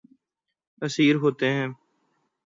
اسیر 0.81 1.15
ہوتے 1.15 1.47
ہیں 1.49 1.67